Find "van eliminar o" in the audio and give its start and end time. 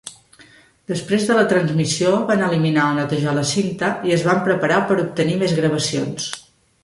2.31-2.95